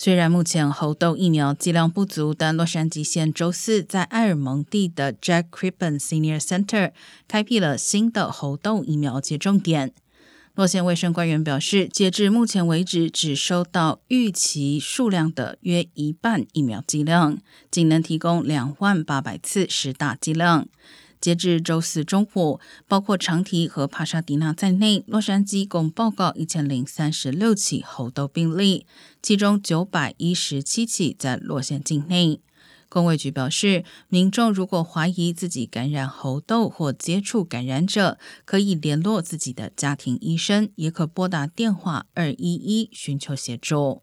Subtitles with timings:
[0.00, 6.92] 虽然目前猴痘疫苗剂量不足，但洛杉矶县周四在埃尔蒙蒂的 Jack Crippen Senior Center
[7.26, 9.92] 开辟了新的猴痘疫苗接种点。
[10.54, 20.68] 洛县卫生官员表示，截至目前为止，只收到预期数量的约一半疫苗剂量，仅能提供两万八百次实打剂量。
[21.20, 28.86] 截至周四中午，包括长堤和帕沙迪纳在内，洛杉矶共报告一千零三十六起猴痘病例，
[29.22, 32.40] 其中九百一十七起在洛县境内。
[32.90, 44.00] 公卫局表示，民众如果怀疑自己感染猴痘或接触感染者，可以联络自己的家庭医生，也可拨打电话二一一寻求协助。